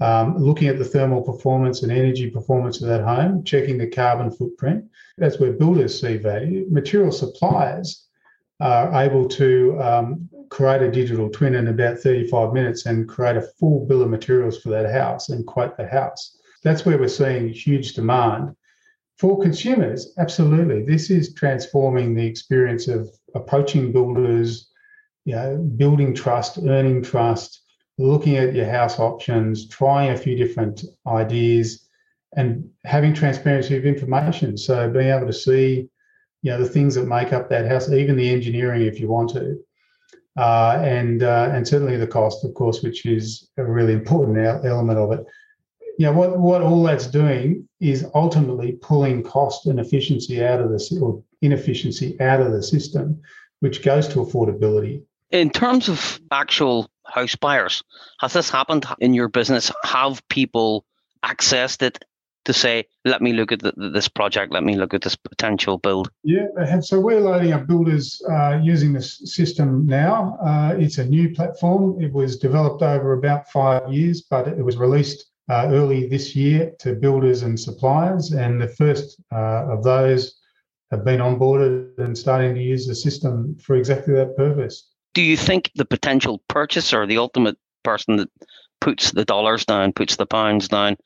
[0.00, 4.30] um, looking at the thermal performance and energy performance of that home, checking the carbon
[4.30, 4.84] footprint.
[5.18, 6.66] That's where builders see value.
[6.70, 8.06] Material suppliers
[8.60, 13.48] are able to um, create a digital twin in about 35 minutes and create a
[13.58, 16.38] full bill of materials for that house and quote the house.
[16.62, 18.54] That's where we're seeing huge demand.
[19.18, 20.84] For consumers, absolutely.
[20.84, 24.68] This is transforming the experience of approaching builders,
[25.24, 27.61] you know, building trust, earning trust,
[28.02, 31.88] looking at your house options, trying a few different ideas,
[32.36, 34.56] and having transparency of information.
[34.56, 35.88] So being able to see,
[36.42, 39.30] you know, the things that make up that house, even the engineering, if you want
[39.30, 39.58] to,
[40.36, 44.98] uh, and uh, and certainly the cost, of course, which is a really important element
[44.98, 45.24] of it.
[45.98, 50.70] You know, what what all that's doing is ultimately pulling cost and efficiency out of
[50.70, 53.20] the or inefficiency out of the system,
[53.60, 55.02] which goes to affordability.
[55.30, 57.82] In terms of actual house buyers.
[58.20, 59.70] Has this happened in your business?
[59.84, 60.84] Have people
[61.24, 62.04] accessed it
[62.44, 65.78] to say, let me look at the, this project, let me look at this potential
[65.78, 66.10] build?
[66.24, 66.80] Yeah.
[66.80, 70.38] So we're loading up builders uh, using this system now.
[70.44, 72.02] Uh, it's a new platform.
[72.02, 76.72] It was developed over about five years, but it was released uh, early this year
[76.80, 78.32] to builders and suppliers.
[78.32, 80.40] And the first uh, of those
[80.90, 85.36] have been onboarded and starting to use the system for exactly that purpose do you
[85.36, 88.30] think the potential purchaser, the ultimate person that
[88.80, 90.96] puts the dollars down, puts the pounds down,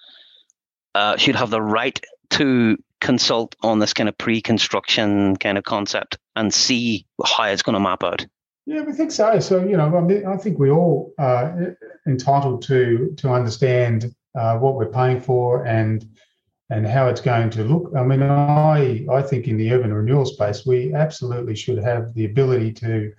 [0.94, 6.18] uh, should have the right to consult on this kind of pre-construction kind of concept
[6.34, 8.26] and see how it's going to map out?
[8.66, 9.38] Yeah, we think so.
[9.38, 14.74] So you know, I, think we all are uh, entitled to to understand uh, what
[14.74, 16.04] we're paying for and
[16.68, 17.92] and how it's going to look.
[17.96, 22.24] I mean, I I think in the urban renewal space, we absolutely should have the
[22.24, 23.12] ability to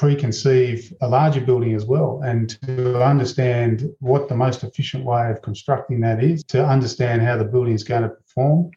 [0.00, 5.42] preconceive a larger building as well and to understand what the most efficient way of
[5.42, 8.70] constructing that is, to understand how the building is going to perform.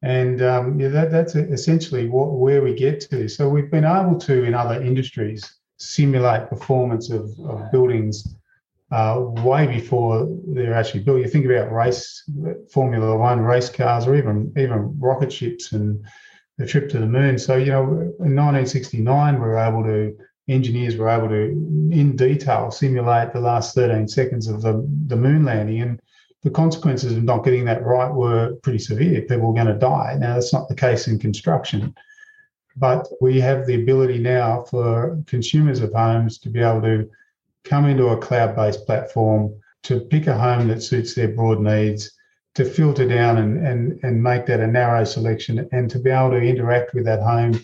[0.00, 3.28] And um, yeah, that, that's essentially what, where we get to.
[3.28, 8.34] So we've been able to, in other industries, simulate performance of, of buildings
[8.90, 11.20] uh, way before they're actually built.
[11.20, 12.24] You think about race,
[12.70, 16.04] Formula One race cars, or even even rocket ships and
[16.58, 17.38] the trip to the moon.
[17.38, 20.16] So you know, in 1969, we were able to
[20.48, 21.42] engineers were able to,
[21.90, 25.80] in detail, simulate the last 13 seconds of the, the moon landing.
[25.80, 26.00] And
[26.42, 29.22] the consequences of not getting that right were pretty severe.
[29.22, 30.16] People were going to die.
[30.18, 31.94] Now, that's not the case in construction.
[32.76, 37.08] But we have the ability now for consumers of homes to be able to
[37.64, 39.54] come into a cloud based platform
[39.84, 42.10] to pick a home that suits their broad needs,
[42.54, 46.30] to filter down and, and, and make that a narrow selection, and to be able
[46.30, 47.58] to interact with that home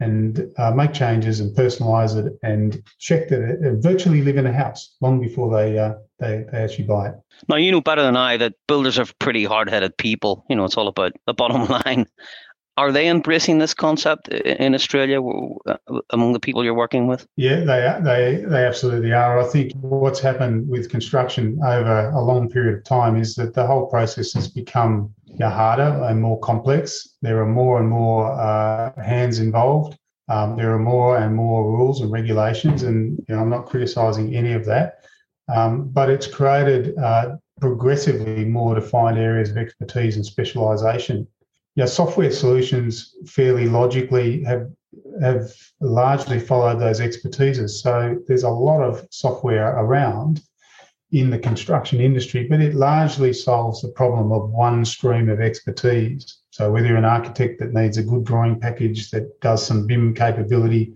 [0.00, 4.52] and uh, make changes and personalize it and check that it, virtually live in a
[4.52, 7.14] house long before they, uh, they they actually buy it.
[7.48, 10.44] Now you know better than I that builders are pretty hard-headed people.
[10.48, 12.06] You know, it's all about the bottom line.
[12.78, 15.76] Are they embracing this concept in Australia uh,
[16.10, 17.26] among the people you're working with?
[17.34, 19.40] Yeah, they they they absolutely are.
[19.40, 23.66] I think what's happened with construction over a long period of time is that the
[23.66, 27.16] whole process has become harder and more complex.
[27.20, 29.98] There are more and more uh, hands involved.
[30.28, 34.36] Um, there are more and more rules and regulations, and you know, I'm not criticising
[34.36, 35.00] any of that,
[35.52, 41.26] um, but it's created uh, progressively more defined areas of expertise and specialisation.
[41.78, 44.68] Yeah, software solutions fairly logically have
[45.22, 47.70] have largely followed those expertises.
[47.70, 50.42] So there's a lot of software around,
[51.12, 56.38] in the construction industry, but it largely solves the problem of one stream of expertise.
[56.50, 60.14] So, whether you're an architect that needs a good drawing package that does some BIM
[60.14, 60.94] capability,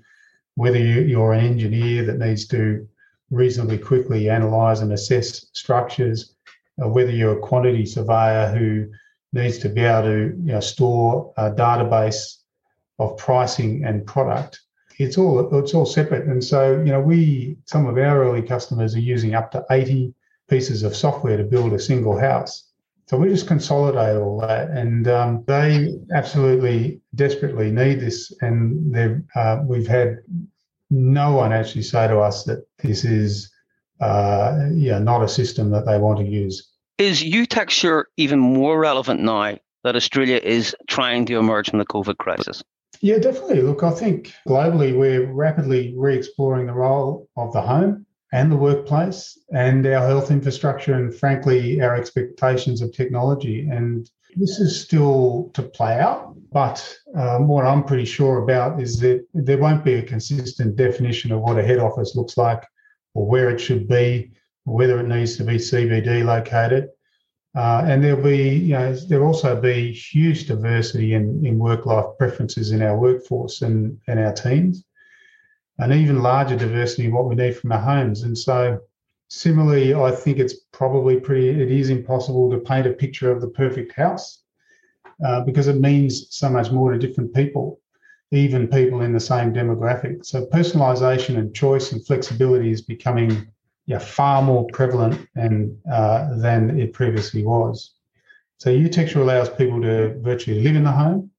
[0.56, 2.88] whether you're an engineer that needs to
[3.30, 6.34] reasonably quickly analyze and assess structures,
[6.76, 8.88] whether you're a quantity surveyor who
[9.32, 12.38] needs to be able to you know, store a database
[12.98, 14.60] of pricing and product,
[14.98, 16.26] it's all it's all separate.
[16.26, 20.14] And so, you know, we some of our early customers are using up to 80
[20.48, 22.68] pieces of software to build a single house.
[23.06, 28.32] So we just consolidate all that, and um, they absolutely desperately need this.
[28.40, 30.18] And uh, we've had
[30.90, 33.50] no one actually say to us that this is
[34.00, 36.71] uh, yeah not a system that they want to use.
[37.02, 42.16] Is Utecture even more relevant now that Australia is trying to emerge from the COVID
[42.18, 42.62] crisis?
[43.00, 43.60] Yeah, definitely.
[43.62, 48.56] Look, I think globally we're rapidly re exploring the role of the home and the
[48.56, 53.68] workplace and our health infrastructure and, frankly, our expectations of technology.
[53.68, 56.36] And this is still to play out.
[56.52, 56.78] But
[57.16, 61.40] um, what I'm pretty sure about is that there won't be a consistent definition of
[61.40, 62.62] what a head office looks like
[63.14, 64.30] or where it should be,
[64.64, 66.90] whether it needs to be CBD located.
[67.54, 72.06] Uh, and there'll be, you know, there'll also be huge diversity in, in work life
[72.18, 74.84] preferences in our workforce and, and our teams,
[75.78, 78.22] and even larger diversity in what we need from our homes.
[78.22, 78.80] And so,
[79.28, 83.48] similarly, I think it's probably pretty, it is impossible to paint a picture of the
[83.48, 84.42] perfect house
[85.24, 87.80] uh, because it means so much more to different people,
[88.30, 90.24] even people in the same demographic.
[90.24, 93.46] So, personalisation and choice and flexibility is becoming
[93.92, 97.92] yeah, far more prevalent and uh, than it previously was.
[98.56, 101.30] So Utecture allows people to virtually live in the home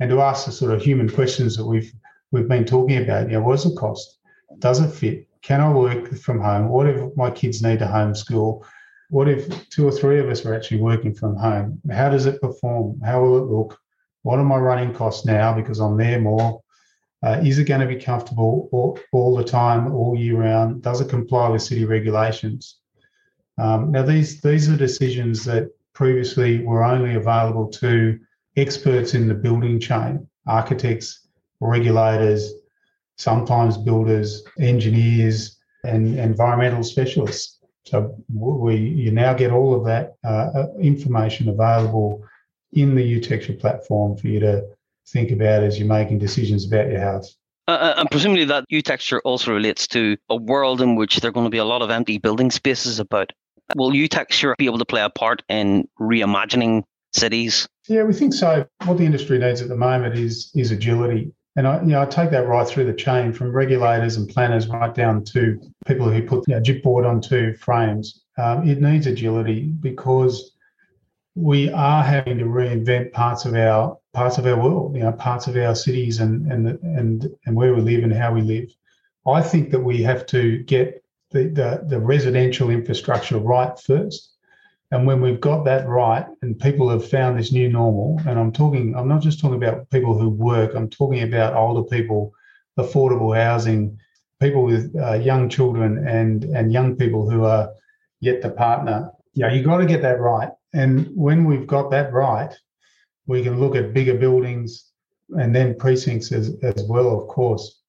[0.00, 1.92] and to ask the sort of human questions that we've
[2.32, 3.28] we've been talking about.
[3.28, 4.18] You know, what's the cost?
[4.58, 5.28] Does it fit?
[5.42, 6.68] Can I work from home?
[6.68, 8.64] What if my kids need to homeschool?
[9.10, 11.80] What if two or three of us are actually working from home?
[11.92, 13.00] How does it perform?
[13.04, 13.78] How will it look?
[14.22, 16.60] What are my running costs now because I'm there more?
[17.22, 20.82] Uh, is it going to be comfortable all, all, the time, all year round?
[20.82, 22.78] Does it comply with city regulations?
[23.58, 28.20] Um, now, these these are decisions that previously were only available to
[28.56, 31.26] experts in the building chain, architects,
[31.60, 32.52] regulators,
[33.16, 37.58] sometimes builders, engineers, and environmental specialists.
[37.84, 42.22] So we you now get all of that uh, uh information available
[42.74, 44.66] in the Utecture platform for you to
[45.12, 47.36] think about as you're making decisions about your house.
[47.66, 51.32] Uh, uh and presumably that Utecture also relates to a world in which there are
[51.32, 53.32] going to be a lot of empty building spaces about.
[53.76, 57.68] Will Utecture be able to play a part in reimagining cities?
[57.86, 58.66] Yeah, we think so.
[58.84, 61.32] What the industry needs at the moment is is agility.
[61.56, 64.68] And I, you know, I take that right through the chain from regulators and planners
[64.68, 68.22] right down to people who put you know, gypboard onto frames.
[68.38, 70.52] Um, it needs agility because
[71.34, 75.46] we are having to reinvent parts of our parts of our world, you know, parts
[75.46, 78.70] of our cities and and and and where we live and how we live.
[79.26, 84.32] I think that we have to get the, the, the residential infrastructure right first.
[84.90, 88.52] And when we've got that right and people have found this new normal, and I'm
[88.52, 92.32] talking, I'm not just talking about people who work, I'm talking about older people,
[92.78, 93.98] affordable housing,
[94.40, 97.70] people with uh, young children and, and young people who are
[98.20, 99.10] yet to partner.
[99.34, 100.50] Yeah, you've got to get that right.
[100.72, 102.54] And when we've got that right,
[103.28, 104.90] we can look at bigger buildings
[105.30, 107.82] and then precincts as, as well, of course.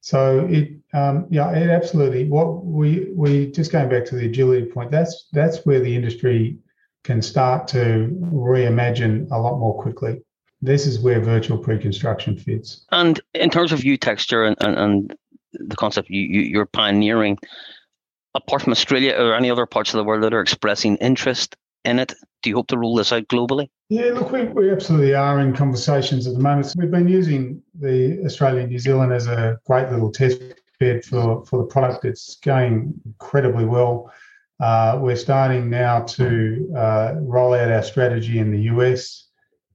[0.00, 2.28] So it, um, yeah, it absolutely.
[2.28, 4.90] What we we just going back to the agility point.
[4.90, 6.58] That's that's where the industry
[7.04, 10.22] can start to reimagine a lot more quickly.
[10.60, 12.84] This is where virtual pre-construction fits.
[12.92, 15.16] And in terms of Utecture and, and, and
[15.52, 17.38] the concept you, you, you're pioneering,
[18.34, 21.98] apart from Australia, or any other parts of the world that are expressing interest in
[21.98, 22.12] it?
[22.42, 23.70] Do you hope to roll this out globally?
[23.92, 26.64] Yeah, look, we, we absolutely are in conversations at the moment.
[26.64, 30.40] So we've been using the Australia New Zealand as a great little test
[30.80, 32.06] bed for, for the product.
[32.06, 34.10] It's going incredibly well.
[34.60, 39.28] Uh, we're starting now to uh, roll out our strategy in the US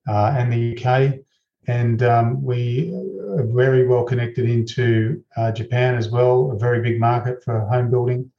[0.09, 1.19] uh, and the UK.
[1.67, 2.91] And um, we
[3.37, 7.91] are very well connected into uh, Japan as well, a very big market for home
[7.91, 8.31] building.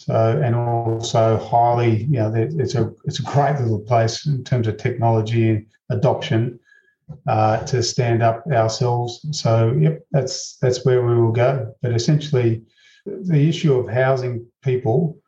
[0.00, 4.66] So and also highly, you know, it's a it's a great little place in terms
[4.66, 6.58] of technology adoption
[7.28, 9.20] uh, to stand up ourselves.
[9.32, 11.74] So yep, that's that's where we will go.
[11.82, 12.62] But essentially,
[13.04, 15.18] the issue of housing people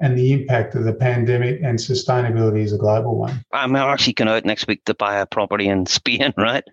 [0.00, 3.44] and the impact of the pandemic and sustainability is a global one.
[3.52, 6.64] I'm actually going out next week to buy a property in Spain, right?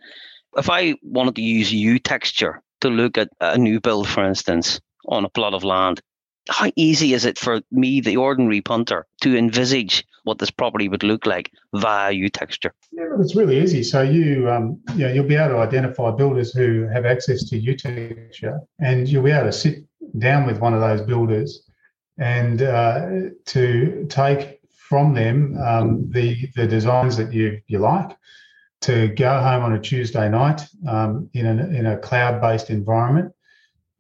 [0.55, 5.23] If I wanted to use Utecture to look at a new build, for instance, on
[5.23, 6.01] a plot of land,
[6.49, 11.03] how easy is it for me, the ordinary punter, to envisage what this property would
[11.03, 12.73] look like via Utecture?
[12.91, 13.83] Yeah, it's really easy.
[13.83, 17.57] So you, um, you know, you'll be able to identify builders who have access to
[17.57, 19.83] Utecture, and you'll be able to sit
[20.19, 21.63] down with one of those builders
[22.17, 28.15] and uh, to take from them um, the the designs that you you like.
[28.81, 33.33] To go home on a Tuesday night um, in, an, in a cloud based environment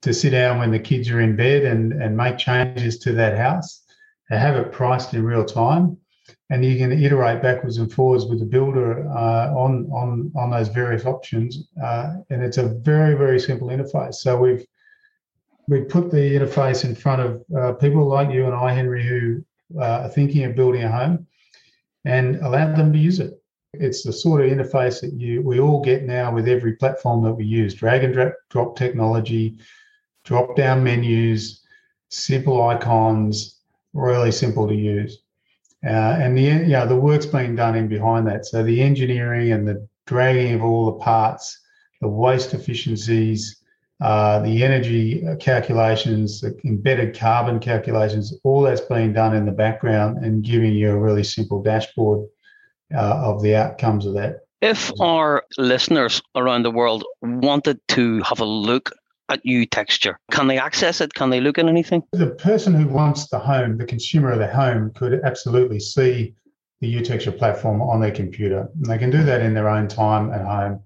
[0.01, 3.37] to sit down when the kids are in bed and, and make changes to that
[3.37, 3.83] house,
[4.29, 5.97] to have it priced in real time,
[6.49, 10.67] and you can iterate backwards and forwards with the builder uh, on on on those
[10.67, 14.15] various options, uh, and it's a very very simple interface.
[14.15, 14.65] So we've
[15.67, 19.43] we put the interface in front of uh, people like you and I, Henry, who
[19.79, 21.27] uh, are thinking of building a home,
[22.05, 23.33] and allow them to use it.
[23.73, 27.33] It's the sort of interface that you we all get now with every platform that
[27.33, 29.57] we use: drag and drop technology,
[30.27, 31.61] drop down menus,
[32.09, 33.61] simple icons,
[33.93, 35.19] really simple to use.
[35.85, 38.45] Uh, and the know, the work's being done in behind that.
[38.45, 41.61] So the engineering and the dragging of all the parts,
[42.01, 43.61] the waste efficiencies,
[44.01, 50.25] uh, the energy calculations, the embedded carbon calculations, all that's being done in the background
[50.25, 52.27] and giving you a really simple dashboard
[52.93, 54.41] uh, of the outcomes of that.
[54.61, 58.91] If our listeners around the world wanted to have a look
[59.29, 60.19] at texture.
[60.31, 61.13] Can they access it?
[61.13, 62.03] Can they look at anything?
[62.11, 66.35] The person who wants the home, the consumer of the home, could absolutely see
[66.81, 68.69] the Utecture platform on their computer.
[68.75, 70.81] And they can do that in their own time at home.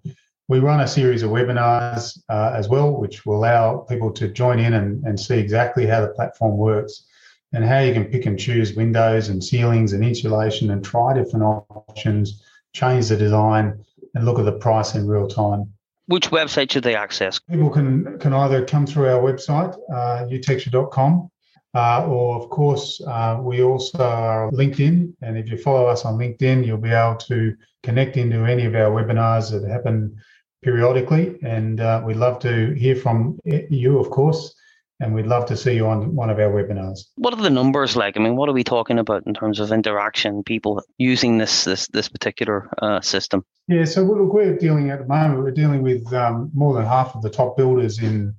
[0.48, 4.60] We run a series of webinars uh, as well, which will allow people to join
[4.60, 7.06] in and, and see exactly how the platform works
[7.54, 11.44] and how you can pick and choose windows and ceilings and insulation and try different
[11.44, 13.84] options, change the design,
[14.14, 15.72] and look at the price in real time
[16.08, 17.40] which website should they access?
[17.40, 21.30] People can can either come through our website, uh, utecture.com,
[21.74, 25.14] uh, or of course, uh, we also are LinkedIn.
[25.22, 28.76] And if you follow us on LinkedIn, you'll be able to connect into any of
[28.76, 30.16] our webinars that happen
[30.62, 31.40] periodically.
[31.44, 34.56] And uh, we'd love to hear from you, of course
[35.02, 37.00] and we'd love to see you on one of our webinars.
[37.16, 38.16] What are the numbers like?
[38.18, 41.88] I mean, what are we talking about in terms of interaction, people using this this
[41.88, 43.44] this particular uh, system?
[43.68, 45.42] Yeah, so look, we're dealing at the moment.
[45.42, 48.36] We're dealing with um, more than half of the top builders in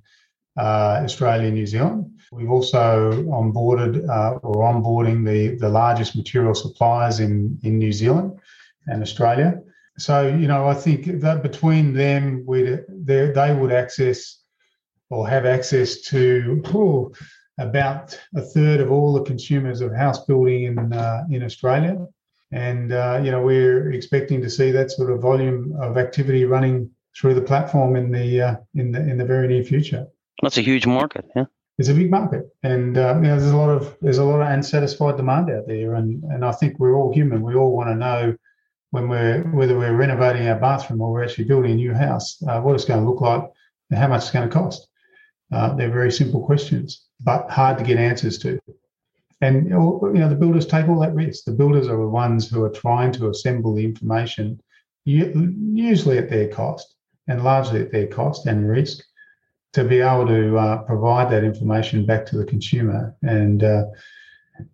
[0.57, 2.11] uh, Australia and New Zealand.
[2.31, 8.39] We've also onboarded uh, or onboarding the the largest material suppliers in in New Zealand
[8.87, 9.61] and Australia.
[9.99, 14.42] So you know, I think that between them, we they would access
[15.13, 17.13] or have access to oh,
[17.59, 22.07] about a third of all the consumers of house building in uh, in Australia,
[22.51, 26.91] and uh, you know we're expecting to see that sort of volume of activity running
[27.15, 30.07] through the platform in the uh, in the in the very near future.
[30.43, 31.45] That's a huge market, yeah.
[31.79, 34.41] It's a big market, and uh, you know there's a lot of there's a lot
[34.41, 37.43] of unsatisfied demand out there, and and I think we're all human.
[37.43, 38.35] We all want to know
[38.93, 42.61] when we're whether we're renovating our bathroom or we're actually building a new house, uh,
[42.61, 43.45] what it's going to look like
[43.91, 44.89] and how much it's going to cost.
[45.53, 48.59] Uh, they're very simple questions, but hard to get answers to.
[49.41, 49.75] And you
[50.15, 51.45] know, the builders take all that risk.
[51.45, 54.61] The builders are the ones who are trying to assemble the information,
[55.05, 56.95] usually at their cost
[57.29, 59.03] and largely at their cost and risk,
[59.73, 63.15] to be able to uh, provide that information back to the consumer.
[63.23, 63.85] And uh,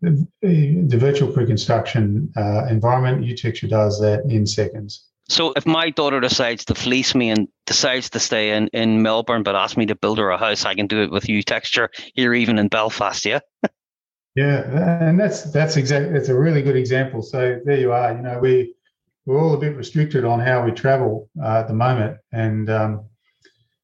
[0.03, 5.07] the, the, virtual pre-construction uh, environment, Utecture does that in seconds.
[5.29, 9.43] So if my daughter decides to fleece me and decides to stay in, in Melbourne
[9.43, 12.33] but asks me to build her a house, I can do it with Utecture here
[12.33, 13.41] even in Belfast, yeah?
[14.35, 14.63] yeah,
[15.07, 17.21] and that's that's exactly it's a really good example.
[17.21, 18.15] So there you are.
[18.15, 18.75] You know, we
[19.27, 23.05] we're all a bit restricted on how we travel uh, at the moment, and um,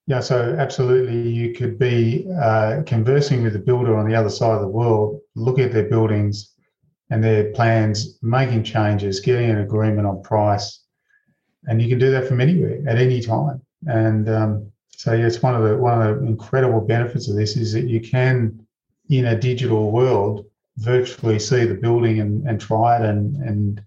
[0.07, 4.55] yeah, so absolutely, you could be uh, conversing with a builder on the other side
[4.55, 6.53] of the world, look at their buildings
[7.11, 10.84] and their plans, making changes, getting an agreement on price
[11.67, 13.61] and you can do that from anywhere at any time.
[13.87, 17.57] And um, so, yeah, it's one of the one of the incredible benefits of this
[17.57, 18.67] is that you can,
[19.09, 20.47] in a digital world,
[20.79, 23.83] virtually see the building and, and try it and and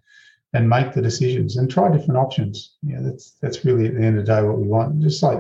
[0.54, 2.76] and make the decisions and try different options.
[2.82, 5.02] Yeah, that's that's really at the end of the day what we want.
[5.02, 5.40] Just like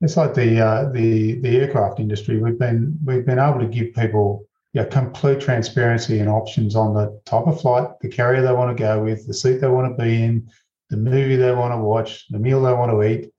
[0.00, 2.38] it's like the uh, the the aircraft industry.
[2.38, 7.20] We've been we've been able to give people yeah, complete transparency and options on the
[7.26, 10.02] type of flight, the carrier they want to go with, the seat they want to
[10.02, 10.50] be in,
[10.92, 13.30] the movie they want to watch, the meal they want to eat.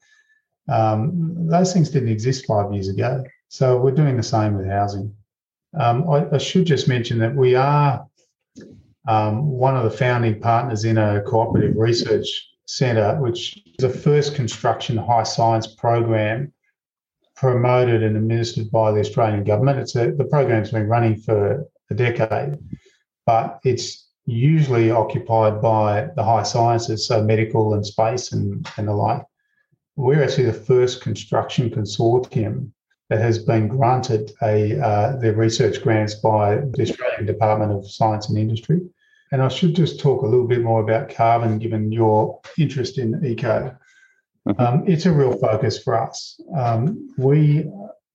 [0.67, 3.23] Um, those things didn't exist five years ago.
[3.47, 5.15] So we're doing the same with housing.
[5.79, 8.05] Um, I, I, should just mention that we are
[9.07, 12.27] um, one of the founding partners in a cooperative research
[12.65, 16.51] centre, which is a first construction high science program
[17.35, 19.79] promoted and administered by the Australian government.
[19.79, 22.57] It's a, the program's been running for a decade,
[23.25, 28.93] but it's usually occupied by the high sciences, so medical and space and, and the
[28.93, 29.23] like.
[29.95, 32.71] We're actually the first construction consortium
[33.09, 38.29] that has been granted a uh, their research grants by the Australian Department of Science
[38.29, 38.81] and Industry.
[39.31, 43.23] And I should just talk a little bit more about carbon, given your interest in
[43.25, 43.75] eco.
[44.47, 44.61] Mm-hmm.
[44.61, 46.39] Um, it's a real focus for us.
[46.55, 47.65] Um, we,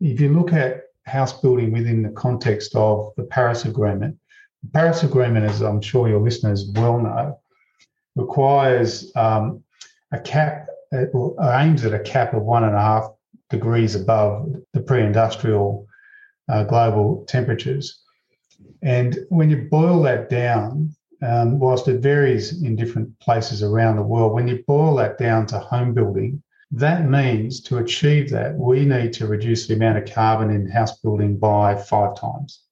[0.01, 4.17] if you look at house building within the context of the Paris Agreement,
[4.63, 7.39] The Paris Agreement, as I'm sure your listeners well know,
[8.17, 9.63] requires um,
[10.13, 13.11] a cap, aims at a cap of one and a half
[13.51, 15.87] degrees above the pre industrial
[16.49, 18.03] uh, global temperatures.
[18.83, 24.03] And when you boil that down, um, whilst it varies in different places around the
[24.03, 28.85] world, when you boil that down to home building, that means to achieve that, we
[28.85, 32.63] need to reduce the amount of carbon in house building by five times,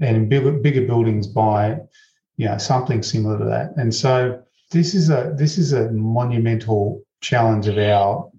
[0.00, 1.78] and bigger buildings by,
[2.36, 3.72] you know, something similar to that.
[3.76, 8.30] And so this is a this is a monumental challenge of our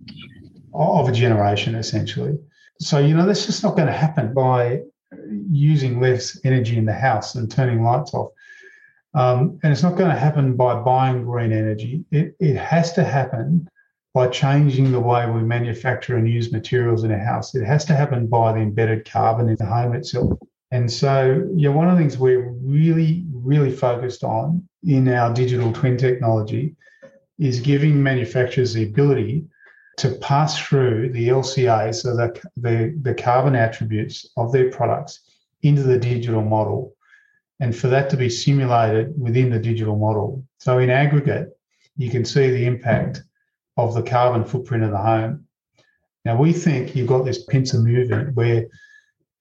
[0.74, 2.38] of a generation essentially.
[2.80, 4.82] So you know that's just not going to happen by
[5.50, 8.32] using less energy in the house and turning lights off.
[9.14, 12.04] Um, and it's not going to happen by buying green energy.
[12.12, 13.70] It, it has to happen
[14.14, 17.56] by changing the way we manufacture and use materials in a house.
[17.56, 20.38] It has to happen by the embedded carbon in the home itself.
[20.76, 25.72] And so, yeah, one of the things we're really, really focused on in our digital
[25.72, 26.76] twin technology
[27.40, 29.46] is giving manufacturers the ability
[30.00, 35.22] to pass through the LCA, so the, the, the carbon attributes of their products
[35.62, 36.94] into the digital model,
[37.62, 40.46] and for that to be simulated within the digital model.
[40.60, 41.58] So, in aggregate,
[41.96, 43.24] you can see the impact
[43.78, 45.46] of the carbon footprint of the home.
[46.26, 48.66] Now, we think you've got this pincer movement where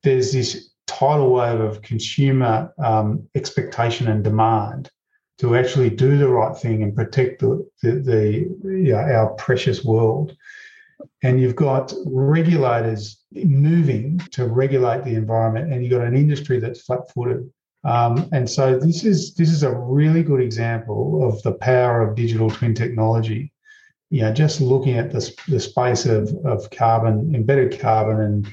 [0.04, 4.90] there's this tidal wave of consumer um, expectation and demand
[5.38, 8.30] to actually do the right thing and protect the, the, the
[8.68, 10.36] you know, our precious world.
[11.22, 16.82] And you've got regulators moving to regulate the environment, and you've got an industry that's
[16.82, 17.50] flat-footed.
[17.82, 22.16] Um, and so this is this is a really good example of the power of
[22.16, 23.52] digital twin technology.
[24.10, 28.48] You know, just looking at the, the space of, of carbon, embedded carbon, and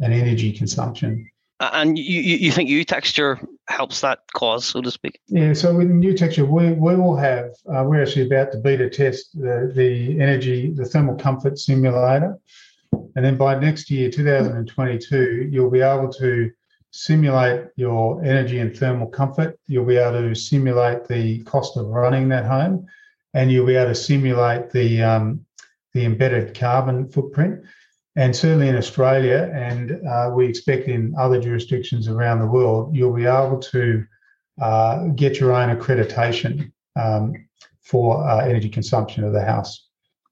[0.00, 1.30] and energy consumption.
[1.58, 5.20] And you, you think Utecture helps that cause, so to speak?
[5.28, 9.32] Yeah, so with Utecture, we, we will have, uh, we're actually about to beta test
[9.32, 12.38] the, the energy, the thermal comfort simulator.
[12.92, 16.50] And then by next year, 2022, you'll be able to
[16.90, 19.58] simulate your energy and thermal comfort.
[19.66, 22.86] You'll be able to simulate the cost of running that home,
[23.34, 25.44] and you'll be able to simulate the um,
[25.92, 27.64] the embedded carbon footprint
[28.16, 33.14] and certainly in Australia, and uh, we expect in other jurisdictions around the world, you'll
[33.14, 34.04] be able to
[34.60, 37.34] uh, get your own accreditation um,
[37.82, 39.86] for uh, energy consumption of the house.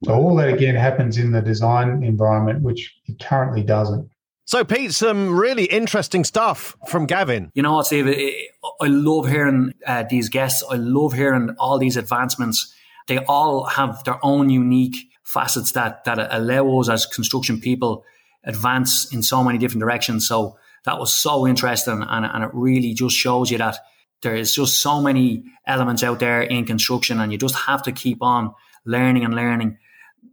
[0.05, 4.11] So all that again happens in the design environment, which it currently doesn't.
[4.47, 7.51] So, Pete, some really interesting stuff from Gavin.
[7.55, 8.07] You know what, Steve?
[8.09, 10.62] I love hearing uh, these guests.
[10.70, 12.74] I love hearing all these advancements.
[13.09, 18.04] They all have their own unique facets that that allow us as construction people
[18.44, 20.26] advance in so many different directions.
[20.28, 23.78] So that was so interesting, and, and it really just shows you that
[24.22, 27.92] there is just so many elements out there in construction, and you just have to
[27.92, 28.54] keep on
[28.84, 29.78] learning and learning.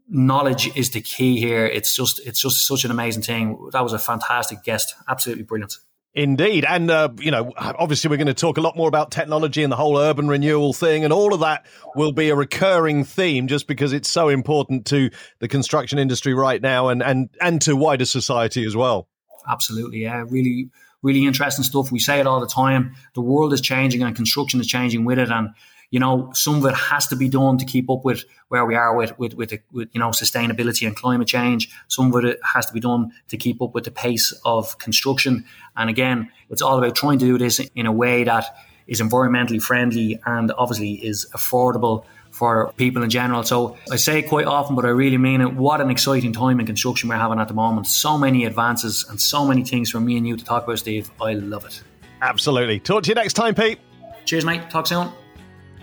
[0.10, 1.66] Knowledge is the key here.
[1.66, 3.70] It's just it's just such an amazing thing.
[3.72, 5.78] That was a fantastic guest, absolutely brilliant.
[6.14, 6.66] Indeed.
[6.66, 9.72] And, uh, you know, obviously we're going to talk a lot more about technology and
[9.72, 13.66] the whole urban renewal thing, and all of that will be a recurring theme just
[13.66, 15.10] because it's so important to
[15.40, 19.08] the construction industry right now and, and, and to wider society as well.
[19.50, 20.00] Absolutely.
[20.00, 20.26] Yeah.
[20.28, 20.70] Really,
[21.02, 21.94] really interesting stuff.
[21.94, 22.94] We say it all the time.
[23.16, 25.30] The world is changing and construction is changing with it.
[25.30, 25.52] And
[25.92, 28.76] you know, some of it has to be done to keep up with where we
[28.76, 31.70] are with with with, with you know sustainability and climate change.
[31.90, 35.46] Some of it has to be done to keep up with the pace of construction.
[35.76, 38.46] And again, it's all about trying to do this in a way that
[38.88, 43.44] is environmentally friendly and obviously is affordable for people in general.
[43.44, 45.54] So I say it quite often, but I really mean it.
[45.54, 47.88] What an exciting time in construction we're having at the moment.
[47.88, 51.12] So many advances and so many things for me and you to talk about, Steve.
[51.22, 51.84] I love it.
[52.22, 52.80] Absolutely.
[52.80, 53.80] Talk to you next time, Pete.
[54.26, 54.70] Cheers, mate.
[54.70, 55.12] Talk soon.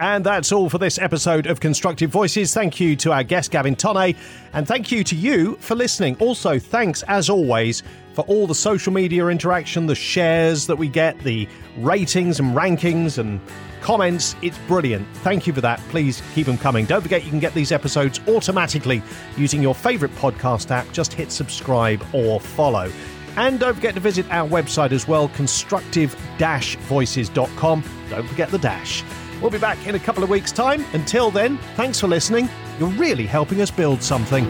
[0.01, 2.55] And that's all for this episode of Constructive Voices.
[2.55, 4.15] Thank you to our guest, Gavin Tonne,
[4.53, 6.17] and thank you to you for listening.
[6.21, 7.83] Also, thanks as always
[8.15, 13.19] for all the social media interaction, the shares that we get, the ratings and rankings
[13.19, 13.41] and
[13.81, 14.37] comments.
[14.41, 15.07] It's brilliant.
[15.19, 15.81] Thank you for that.
[15.89, 16.85] Please keep them coming.
[16.85, 19.03] Don't forget you can get these episodes automatically
[19.37, 20.91] using your favourite podcast app.
[20.93, 22.91] Just hit subscribe or follow.
[23.37, 27.85] And don't forget to visit our website as well, constructive voices.com.
[28.11, 29.05] Don't forget the dash.
[29.41, 30.85] We'll be back in a couple of weeks' time.
[30.93, 32.49] Until then, thanks for listening.
[32.79, 34.49] You're really helping us build something.